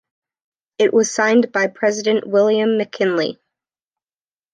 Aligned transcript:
It 0.79 0.95
was 0.95 1.11
signed 1.13 1.51
by 1.51 1.67
President 1.67 2.25
William 2.25 2.75
McKinley. 2.75 3.39